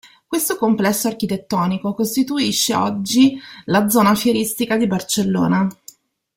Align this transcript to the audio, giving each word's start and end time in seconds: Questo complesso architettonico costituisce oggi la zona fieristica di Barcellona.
Questo 0.25 0.55
complesso 0.57 1.07
architettonico 1.09 1.93
costituisce 1.93 2.73
oggi 2.73 3.39
la 3.65 3.87
zona 3.87 4.15
fieristica 4.15 4.75
di 4.75 4.87
Barcellona. 4.87 5.67